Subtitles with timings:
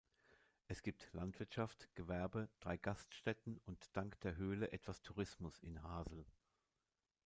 [0.67, 6.25] Es gibt Landwirtschaft, Gewerbe, drei Gaststätten und dank der Höhle etwas Tourismus in Hasel.